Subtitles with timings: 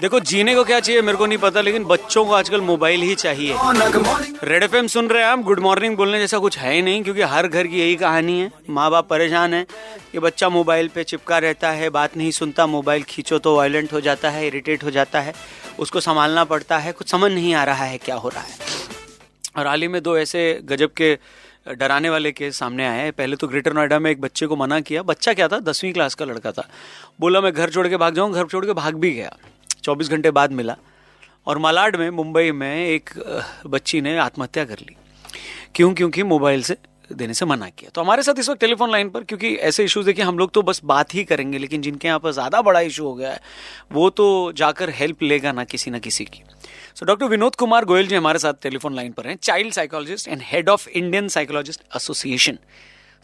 [0.00, 3.14] देखो, जीने को क्या चाहिए मेरे को नहीं पता, लेकिन बच्चों को आजकल मोबाइल ही
[3.14, 3.54] चाहिए।
[4.44, 5.38] रेड एफ़ सुन रहे हैं आप?
[5.38, 8.50] गुड मॉर्निंग बोलने जैसा कुछ है ही नहीं, क्योंकि हर घर की यही कहानी है।
[8.70, 9.66] माँ बाप परेशान है
[10.12, 14.00] कि बच्चा मोबाइल पे चिपका रहता है, बात नहीं सुनता, मोबाइल खींचो तो वायलेंट हो
[14.00, 15.34] जाता है इरिटेट हो जाता है,
[15.78, 18.58] उसको संभालना पड़ता है, कुछ समझ नहीं आ रहा है क्या हो रहा है।
[19.58, 21.18] और हाल ही में दो ऐसे गजब के
[21.74, 24.80] डराने वाले केस सामने आए हैं। पहले तो ग्रेटर नोएडा में एक बच्चे को मना
[24.80, 25.58] किया। बच्चा क्या था?
[25.58, 26.68] दसवीं क्लास का लड़का था।
[27.20, 29.36] बोला, मैं घर छोड़ के भाग जाऊँ। घर छोड़ के भाग भी गया।
[29.86, 30.76] चौबीस घंटे बाद मिला
[31.46, 33.10] और मालाड में, मुंबई में एक
[33.66, 34.96] बच्ची ने आत्महत्या कर ली।
[35.74, 35.92] क्यों?
[35.94, 36.76] क्योंकि मोबाइल से
[37.12, 40.06] देने से मना किया। तो हमारे साथ इस वक्त टेलीफोन लाइन पर, क्योंकि ऐसे इश्यूज़
[40.06, 43.04] देखिए, हम लोग तो बस बात ही करेंगे, लेकिन जिनके यहाँ पर ज़्यादा बड़ा इशू
[43.04, 43.40] हो गया है,
[43.92, 46.42] वो तो जाकर हेल्प लेगा ना किसी ना किसी की।
[46.94, 50.42] सो डॉक्टर विनोद कुमार गोयल जी हमारे साथ टेलीफोन लाइन पर हैं, child psychologist and
[50.44, 52.58] head of Indian psychologist association.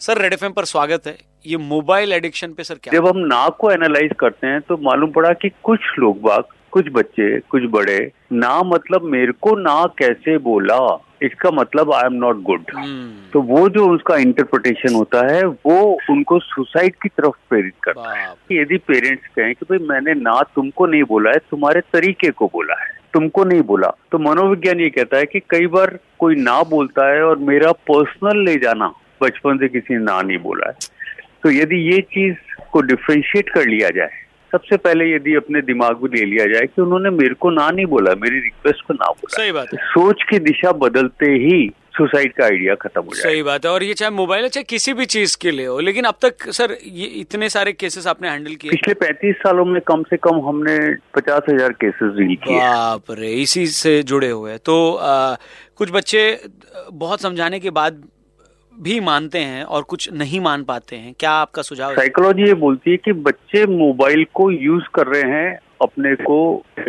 [0.01, 3.55] Sir, Red FM पर स्वागत है। ये मोबाइल एडिक्शन पे सर क्या जब हम नाक
[3.59, 8.11] को एनालाइज करते हैं तो मालूम पड़ा कि कुछ लोग बाग कुछ बच्चे कुछ बड़े
[8.33, 10.77] ना मतलब मेरे को ना कैसे बोला
[11.23, 12.71] इसका मतलब आई एम नॉट गुड
[13.33, 15.75] तो वो जो उसका इंटरप्रिटेशन होता है वो
[16.09, 20.41] उनको सुसाइड की तरफ़ प्रेरित करता है। कि यदि पेरेंट्स कहें कि भाई मैंने ना
[20.55, 24.89] तुमको नहीं बोला है तुम्हारे तरीके को बोला है तुमको नहीं बोला। तो मनोविज्ञान ये
[24.89, 29.57] कहता है कि कई बार कोई ना बोलता है और मेरा पर्सनल ले जाना बचपन
[29.57, 30.75] से किसी ने ना नहीं बोला है।
[31.43, 32.35] तो यदि ये चीज़
[32.71, 36.81] को डिफ्रेंशिएट कर लिया जाए सबसे पहले यदि अपने दिमाग में ले लिया जाए कि
[36.81, 40.23] उन्होंने मेरे को ना नहीं बोला मेरी रिक्वेस्ट को ना बोला सही बात है। सोच
[40.29, 41.57] की दिशा बदलते ही
[41.97, 44.63] सुसाइड का आइडिया खत्म हो जाए सही बात है और ये चाहे मोबाइल है चाहे
[44.69, 48.29] किसी भी चीज़ के लिए हो लेकिन अब तक सर ये इतने सारे केसेस आपने
[48.29, 50.77] हैंडल किए। पिछले पैंतीस सालों में कम से कम हमने
[51.15, 55.35] पचास हज़ार केसेस डील किए। बाप रे इसी से जुड़े हुए तो आ,
[55.77, 56.25] कुछ बच्चे
[56.93, 58.03] बहुत समझाने के बाद
[58.81, 62.91] भी मानते हैं और कुछ नहीं मान पाते हैं। क्या आपका सुझाव साइकोलॉजी ये बोलती
[62.91, 66.39] है कि बच्चे मोबाइल को यूज़ कर रहे हैं अपने को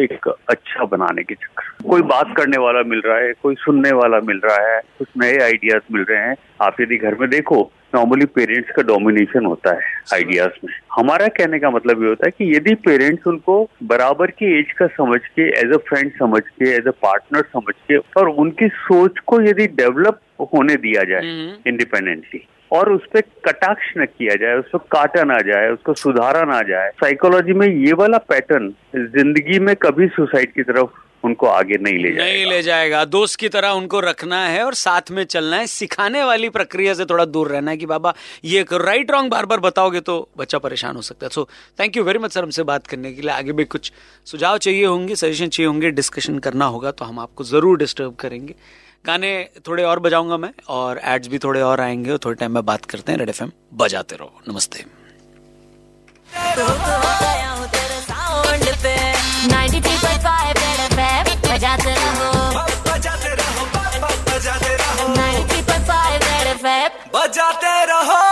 [0.00, 4.20] एक अच्छा बनाने के चक्कर। कोई बात करने वाला मिल रहा है, कोई सुनने वाला
[4.20, 8.26] मिल रहा है, कुछ नए आइडियाज़ मिल रहे हैं। आप यदि घर में देखो नॉर्मली
[8.26, 12.56] पेरेंट्स का डोमिनेशन होता है आइडियाज़ में। हमारा कहने का मतलब ये होता है कि
[12.56, 16.86] यदि पेरेंट्स उनको बराबर की एज का समझ के एज अ फ्रेंड समझ के एज
[16.86, 21.22] अ पार्टनर समझ के, और उनकी सोच को यदि डेवलप होने दिया जाए
[21.66, 22.40] इंडिपेंडेंटली
[22.70, 26.90] और उस पर कटाक्ष न किया जाए उसको काटा ना जाए उसको सुधारा ना जाए।
[27.00, 32.10] साइकोलॉजी में ये वाला पैटर्न ज़िंदगी में कभी सुसाइड की तरफ़ उनको आगे नहीं ले
[32.10, 35.66] जाएगा। नहीं ले जाएगा। दोस्त की तरह उनको रखना है और साथ में चलना है।
[35.66, 38.14] सिखाने वाली प्रक्रिया से थोड़ा दूर रहना है कि बाबा
[38.44, 41.48] ये राइट रॉन्ग बार बार बताओगे तो बच्चा परेशान हो सकता है। So
[41.80, 43.92] thank you very much sir हमसे बात करने के लिए। आगे भी कुछ
[44.26, 48.54] सुझाव चाहिए होंगे सजेशन चाहिए होंगे डिस्कशन करना होगा तो हम आपको ज़रूर डिस्टर्ब करेंगे।
[49.06, 52.64] गाने थोड़े और बजाऊँगा मैं, और एड्स भी थोड़े और आएँगे, और थोड़े टाइम में
[52.64, 53.42] बात करते हैं रेड एफ़
[53.74, 54.84] बजाते रहो। नमस्ते।
[62.92, 63.64] बजाते रहो
[67.14, 68.23] बजाते रहो।